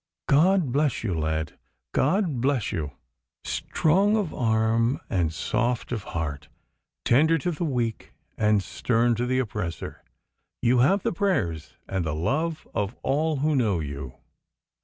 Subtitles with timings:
[0.27, 1.59] God bless you, lad,
[1.91, 2.93] God bless you!
[3.43, 6.49] Strong of arm and soft of heart,
[7.05, 10.03] tender to the weak and stern to the oppressor,
[10.59, 14.15] you have the prayers and the love of all who know you.